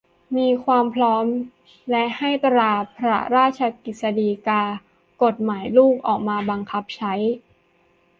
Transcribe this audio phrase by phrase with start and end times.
[0.37, 1.25] มีความพร้อม
[1.89, 4.63] และให้ตราพระราชกฤษฎีกา
[5.23, 7.13] กฎหมายลูก ออกมาบังคับใช้